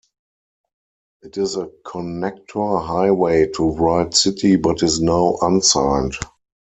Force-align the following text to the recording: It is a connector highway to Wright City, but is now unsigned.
It 1.21 1.37
is 1.37 1.55
a 1.57 1.67
connector 1.85 2.83
highway 2.87 3.49
to 3.51 3.69
Wright 3.69 4.11
City, 4.15 4.55
but 4.55 4.81
is 4.81 4.99
now 4.99 5.37
unsigned. 5.43 6.13